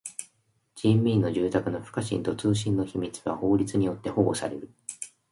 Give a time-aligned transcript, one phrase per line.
[0.73, 4.67] 人民の住宅の不可侵と通信の秘密は法律によって保護される。